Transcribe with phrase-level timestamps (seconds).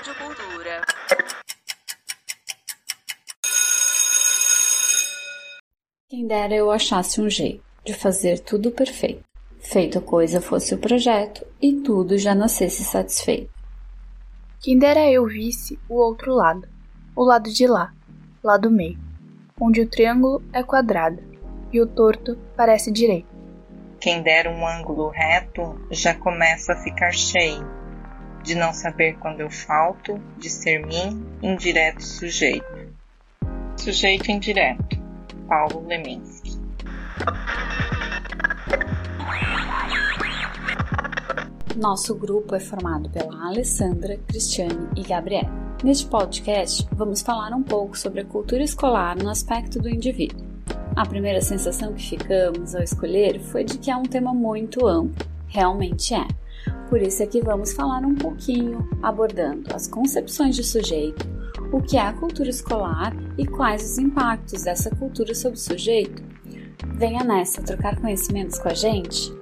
[0.00, 0.80] Rádio Cultura.
[6.08, 9.22] Quem dera eu achasse um jeito de fazer tudo perfeito.
[9.58, 13.52] Feito a coisa fosse o projeto e tudo já nascesse satisfeito.
[14.62, 16.66] Quem dera eu visse o outro lado,
[17.14, 17.92] o lado de lá,
[18.42, 18.98] lá do meio,
[19.60, 21.22] onde o triângulo é quadrado
[21.70, 23.28] e o torto parece direito.
[24.00, 27.79] Quem dera um ângulo reto já começa a ficar cheio,
[28.42, 32.66] de não saber quando eu falto, de ser mim, indireto sujeito.
[33.76, 34.98] Sujeito indireto,
[35.48, 36.58] Paulo Leminski.
[41.76, 45.50] Nosso grupo é formado pela Alessandra, Cristiane e Gabriela.
[45.82, 50.44] Neste podcast, vamos falar um pouco sobre a cultura escolar no aspecto do indivíduo.
[50.94, 55.26] A primeira sensação que ficamos ao escolher foi de que é um tema muito amplo.
[55.48, 56.26] Realmente é.
[56.90, 61.24] Por isso é que vamos falar um pouquinho, abordando as concepções de sujeito,
[61.72, 66.20] o que é a cultura escolar e quais os impactos dessa cultura sobre o sujeito.
[66.96, 69.32] Venha nessa trocar conhecimentos com a gente.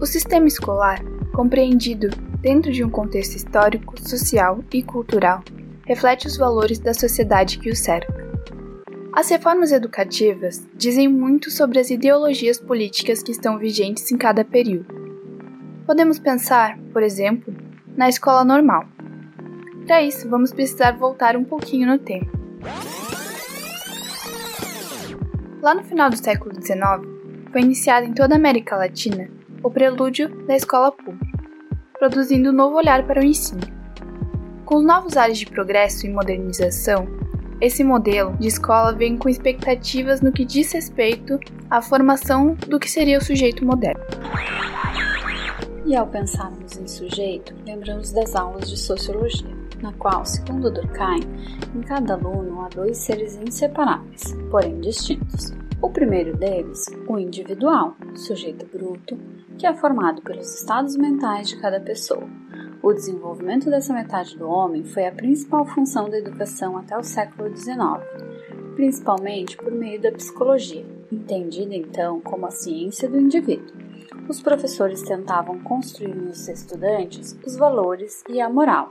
[0.00, 2.08] O sistema escolar, compreendido
[2.40, 5.44] dentro de um contexto histórico, social e cultural,
[5.86, 8.21] reflete os valores da sociedade que o cerca.
[9.14, 14.86] As reformas educativas dizem muito sobre as ideologias políticas que estão vigentes em cada período.
[15.86, 17.54] Podemos pensar, por exemplo,
[17.94, 18.86] na escola normal.
[19.86, 22.30] Para isso, vamos precisar voltar um pouquinho no tempo.
[25.60, 27.06] Lá no final do século XIX,
[27.52, 29.28] foi iniciada em toda a América Latina
[29.62, 31.38] o prelúdio da escola pública,
[31.98, 33.60] produzindo um novo olhar para o ensino.
[34.64, 37.06] Com os novos ares de progresso e modernização,
[37.62, 41.38] esse modelo de escola vem com expectativas no que diz respeito
[41.70, 44.02] à formação do que seria o sujeito moderno.
[45.86, 51.22] E ao pensarmos em sujeito, lembramos das aulas de sociologia, na qual, segundo Durkheim,
[51.72, 55.52] em cada aluno há dois seres inseparáveis, porém distintos.
[55.80, 59.16] O primeiro deles, o individual, sujeito bruto,
[59.56, 62.26] que é formado pelos estados mentais de cada pessoa.
[62.82, 67.56] O desenvolvimento dessa metade do homem foi a principal função da educação até o século
[67.56, 67.78] XIX,
[68.74, 73.72] principalmente por meio da psicologia, entendida então como a ciência do indivíduo.
[74.28, 78.90] Os professores tentavam construir nos estudantes os valores e a moral.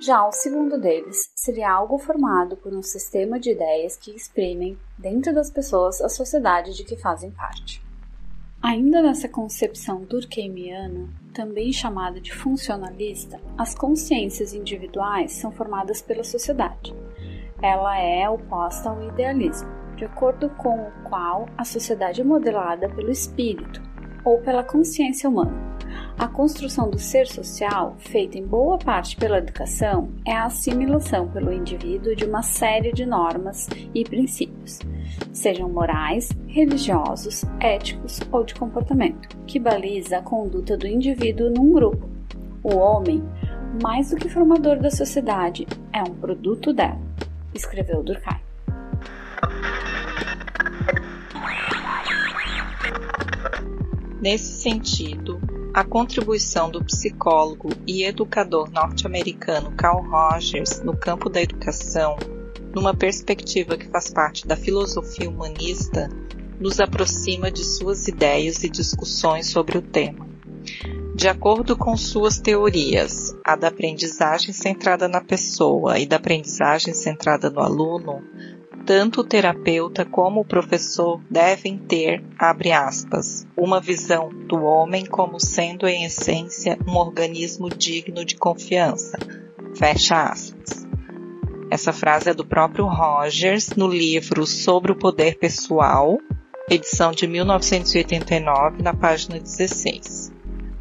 [0.00, 5.34] Já o segundo deles seria algo formado por um sistema de ideias que exprimem, dentro
[5.34, 7.89] das pessoas, a sociedade de que fazem parte.
[8.62, 16.94] Ainda nessa concepção durkheimiana, também chamada de funcionalista, as consciências individuais são formadas pela sociedade.
[17.62, 23.10] Ela é oposta ao idealismo, de acordo com o qual a sociedade é modelada pelo
[23.10, 23.82] espírito
[24.24, 25.69] ou pela consciência humana
[26.18, 31.52] a construção do ser social, feita em boa parte pela educação, é a assimilação pelo
[31.52, 34.80] indivíduo de uma série de normas e princípios,
[35.32, 42.08] sejam morais, religiosos, éticos ou de comportamento, que baliza a conduta do indivíduo num grupo.
[42.62, 43.22] O homem,
[43.82, 47.00] mais do que formador da sociedade, é um produto dela,
[47.54, 48.40] escreveu Durkheim.
[54.20, 55.40] Nesse sentido,
[55.72, 62.16] a contribuição do psicólogo e educador norte-americano Carl Rogers no campo da educação,
[62.74, 66.08] numa perspectiva que faz parte da filosofia humanista,
[66.58, 70.28] nos aproxima de suas ideias e discussões sobre o tema.
[71.14, 77.48] De acordo com suas teorias, a da aprendizagem centrada na pessoa e da aprendizagem centrada
[77.48, 78.22] no aluno,
[78.84, 85.38] tanto o terapeuta como o professor devem ter, abre aspas, uma visão do homem como
[85.38, 89.18] sendo em essência um organismo digno de confiança,
[89.74, 90.86] fecha aspas.
[91.70, 96.18] Essa frase é do próprio Rogers no livro Sobre o Poder Pessoal,
[96.68, 100.32] edição de 1989, na página 16.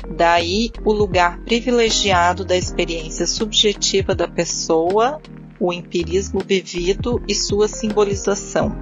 [0.10, 5.22] Daí o lugar privilegiado da experiência subjetiva da pessoa
[5.60, 8.74] o empirismo vivido e sua simbolização,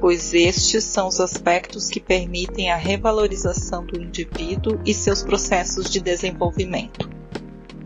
[0.00, 6.00] pois estes são os aspectos que permitem a revalorização do indivíduo e seus processos de
[6.00, 7.08] desenvolvimento.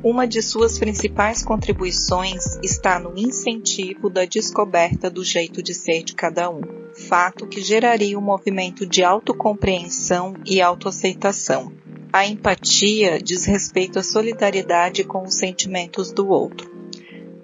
[0.03, 6.15] Uma de suas principais contribuições está no incentivo da descoberta do jeito de ser de
[6.15, 6.61] cada um,
[6.95, 11.73] fato que geraria um movimento de autocompreensão e autoaceitação.
[12.13, 16.78] A empatia diz respeito à solidariedade com os sentimentos do outro.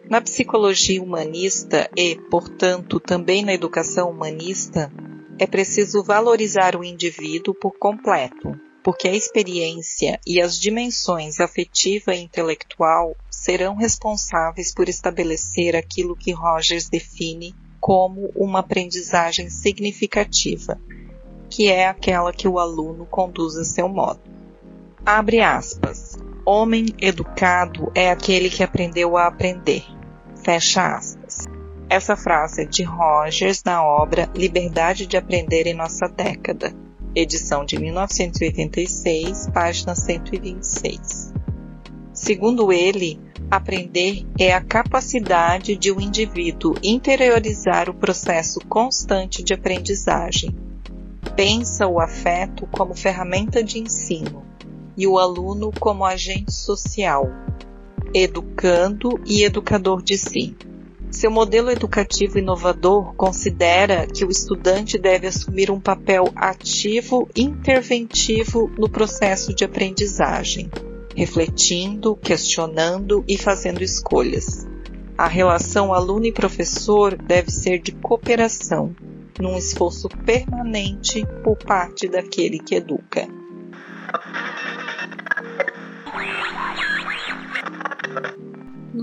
[0.09, 4.93] Na psicologia humanista e, portanto, também na educação humanista,
[5.39, 12.23] é preciso valorizar o indivíduo por completo, porque a experiência e as dimensões afetiva e
[12.23, 20.79] intelectual serão responsáveis por estabelecer aquilo que Rogers define como uma aprendizagem significativa,
[21.49, 24.21] que é aquela que o aluno conduz a seu modo.
[25.05, 26.19] Abre aspas.
[26.47, 29.94] Homem educado é aquele que aprendeu a aprender.
[30.45, 31.47] Fecha aspas.
[31.89, 36.71] Essa frase é de Rogers na obra Liberdade de Aprender em Nossa Década,
[37.15, 41.33] edição de 1986, página 126.
[42.13, 43.19] Segundo ele,
[43.51, 50.55] aprender é a capacidade de um indivíduo interiorizar o processo constante de aprendizagem.
[51.35, 54.45] Pensa o afeto como ferramenta de ensino
[54.95, 57.31] e o aluno como agente social,
[58.15, 60.57] educando e educador de si.
[61.11, 68.89] Seu modelo educativo inovador considera que o estudante deve assumir um papel ativo interventivo no
[68.89, 70.71] processo de aprendizagem,
[71.17, 74.67] refletindo, questionando e fazendo escolhas.
[75.17, 78.95] A relação aluno e professor deve ser de cooperação,
[79.41, 83.29] num esforço permanente por parte daquele que educa.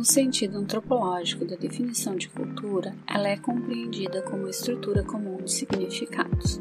[0.01, 6.59] No sentido antropológico da definição de cultura, ela é compreendida como estrutura comum de significados,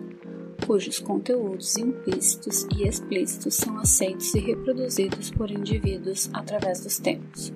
[0.66, 7.50] cujos conteúdos implícitos e explícitos são aceitos e reproduzidos por indivíduos através dos tempos.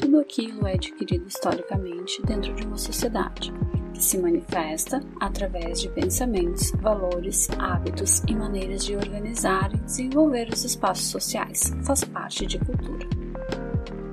[0.00, 3.52] Tudo aquilo é adquirido historicamente dentro de uma sociedade,
[3.94, 10.64] que se manifesta através de pensamentos, valores, hábitos e maneiras de organizar e desenvolver os
[10.64, 11.72] espaços sociais.
[11.84, 13.19] Faz parte de cultura.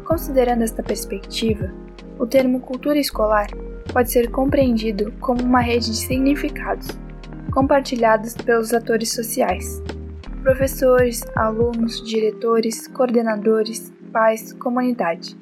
[0.07, 1.69] Considerando esta perspectiva,
[2.17, 3.47] o termo cultura escolar
[3.91, 6.87] pode ser compreendido como uma rede de significados
[7.51, 9.81] compartilhados pelos atores sociais,
[10.43, 15.35] professores, alunos, diretores, coordenadores, pais, comunidade,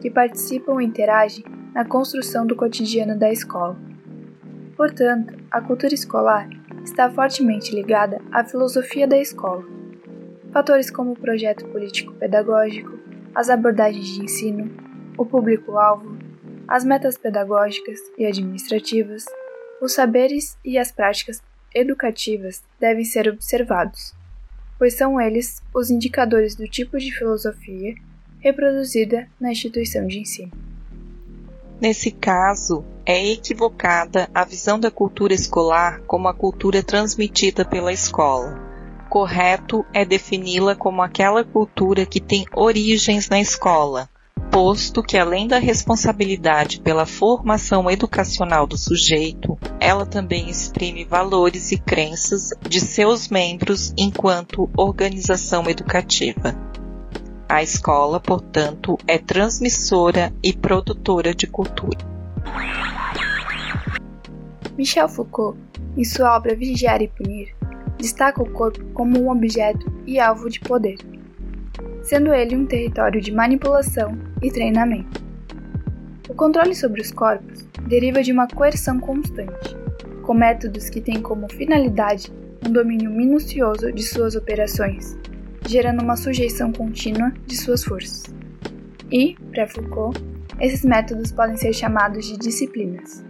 [0.00, 3.78] que participam e interagem na construção do cotidiano da escola.
[4.76, 6.50] Portanto, a cultura escolar
[6.84, 9.64] está fortemente ligada à filosofia da escola.
[10.52, 13.01] Fatores como o projeto político-pedagógico,
[13.34, 14.70] as abordagens de ensino,
[15.16, 16.16] o público-alvo,
[16.68, 19.24] as metas pedagógicas e administrativas,
[19.80, 21.42] os saberes e as práticas
[21.74, 24.14] educativas devem ser observados,
[24.78, 27.94] pois são eles os indicadores do tipo de filosofia
[28.40, 30.52] reproduzida na instituição de ensino.
[31.80, 38.71] Nesse caso, é equivocada a visão da cultura escolar como a cultura transmitida pela escola
[39.12, 44.08] correto é defini-la como aquela cultura que tem origens na escola,
[44.50, 51.78] posto que, além da responsabilidade pela formação educacional do sujeito, ela também exprime valores e
[51.78, 56.56] crenças de seus membros enquanto organização educativa.
[57.46, 61.98] A escola, portanto, é transmissora e produtora de cultura.
[64.74, 65.58] Michel Foucault,
[65.98, 67.54] em sua obra Vigiar e Punir,
[68.02, 70.98] destaca o corpo como um objeto e alvo de poder,
[72.02, 75.22] sendo ele um território de manipulação e treinamento.
[76.28, 79.76] O controle sobre os corpos deriva de uma coerção constante,
[80.22, 82.32] com métodos que têm como finalidade
[82.66, 85.16] um domínio minucioso de suas operações,
[85.66, 88.34] gerando uma sujeição contínua de suas forças.
[89.12, 90.20] E, para Foucault,
[90.60, 93.24] esses métodos podem ser chamados de disciplinas.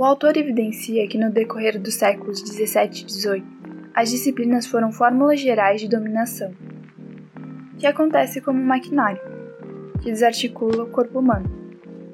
[0.00, 3.46] O autor evidencia que no decorrer dos séculos 17 e 18,
[3.94, 6.54] as disciplinas foram fórmulas gerais de dominação,
[7.78, 9.20] que acontece como um maquinário,
[10.00, 11.44] que desarticula o corpo humano.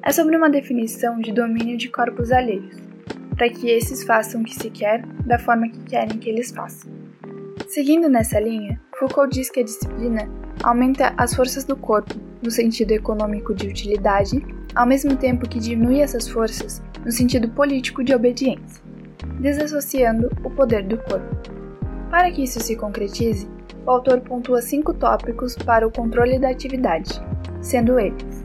[0.03, 2.75] É sobre uma definição de domínio de corpos alheios,
[3.37, 6.91] para que esses façam o que se quer da forma que querem que eles façam.
[7.69, 10.29] Seguindo nessa linha, Foucault diz que a disciplina
[10.61, 16.01] aumenta as forças do corpo, no sentido econômico de utilidade, ao mesmo tempo que diminui
[16.01, 18.83] essas forças no sentido político de obediência,
[19.39, 21.35] desassociando o poder do corpo.
[22.09, 23.49] Para que isso se concretize,
[23.85, 27.21] o autor pontua cinco tópicos para o controle da atividade,
[27.61, 28.43] sendo eles: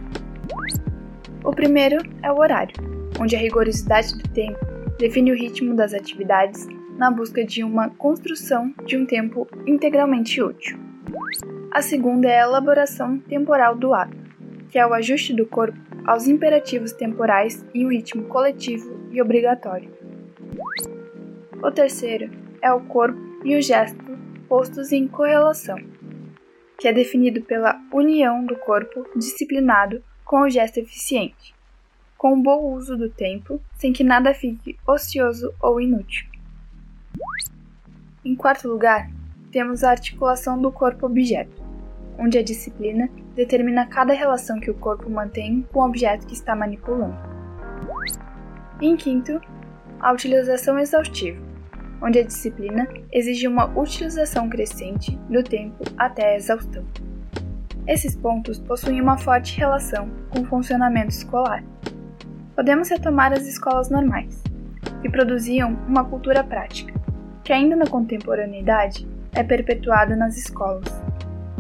[1.45, 2.75] o primeiro é o horário,
[3.21, 4.59] onde a rigorosidade do tempo
[4.99, 6.67] define o ritmo das atividades
[6.97, 10.79] na busca de uma construção de um tempo integralmente útil.
[11.73, 14.17] A segunda é a elaboração temporal do ato,
[14.69, 19.91] que é o ajuste do corpo aos imperativos temporais em um ritmo coletivo e obrigatório.
[21.63, 22.31] O terceiro
[22.61, 24.03] é o corpo e o gesto
[24.49, 25.79] postos em correlação,
[26.79, 31.55] que é definido pela união do corpo disciplinado com o gesto eficiente,
[32.19, 36.27] com o bom uso do tempo, sem que nada fique ocioso ou inútil.
[38.25, 39.11] Em quarto lugar,
[39.51, 41.62] temos a articulação do corpo-objeto,
[42.19, 46.55] onde a disciplina determina cada relação que o corpo mantém com o objeto que está
[46.55, 47.17] manipulando.
[48.81, 49.41] Em quinto,
[50.01, 51.41] a utilização exaustiva,
[52.03, 56.85] onde a disciplina exige uma utilização crescente do tempo até a exaustão.
[57.87, 61.65] Esses pontos possuem uma forte relação com o funcionamento escolar.
[62.55, 64.43] Podemos retomar as escolas normais,
[65.01, 66.93] que produziam uma cultura prática,
[67.43, 71.03] que ainda na contemporaneidade é perpetuada nas escolas,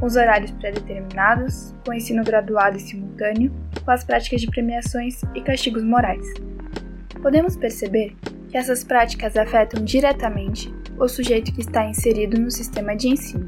[0.03, 3.53] com os horários pré-determinados, com ensino graduado e simultâneo,
[3.85, 6.27] com as práticas de premiações e castigos morais.
[7.23, 8.17] Podemos perceber
[8.49, 13.47] que essas práticas afetam diretamente o sujeito que está inserido no sistema de ensino,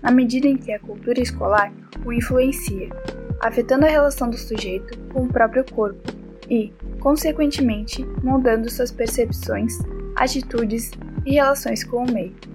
[0.00, 1.70] na medida em que a cultura escolar
[2.02, 2.88] o influencia,
[3.40, 6.00] afetando a relação do sujeito com o próprio corpo
[6.48, 9.74] e, consequentemente, moldando suas percepções,
[10.16, 10.92] atitudes
[11.26, 12.53] e relações com o meio.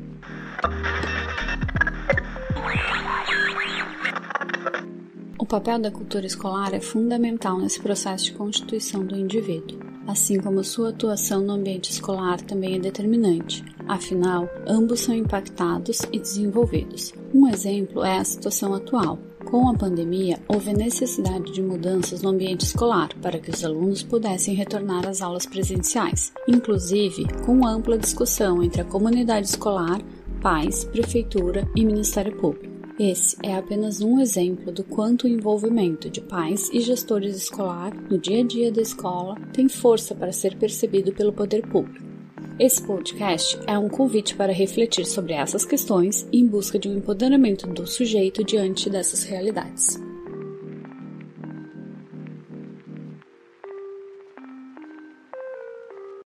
[5.49, 10.89] Papel da cultura escolar é fundamental nesse processo de constituição do indivíduo, assim como sua
[10.89, 13.65] atuação no ambiente escolar também é determinante.
[13.87, 17.13] Afinal, ambos são impactados e desenvolvidos.
[17.33, 19.17] Um exemplo é a situação atual.
[19.43, 24.53] Com a pandemia, houve necessidade de mudanças no ambiente escolar para que os alunos pudessem
[24.53, 29.99] retornar às aulas presenciais, inclusive com ampla discussão entre a comunidade escolar,
[30.43, 32.68] pais, prefeitura e Ministério Público.
[32.99, 38.17] Esse é apenas um exemplo do quanto o envolvimento de pais e gestores escolar no
[38.17, 42.05] dia a dia da escola tem força para ser percebido pelo poder público.
[42.59, 47.65] Esse podcast é um convite para refletir sobre essas questões em busca de um empoderamento
[47.67, 49.97] do sujeito diante dessas realidades.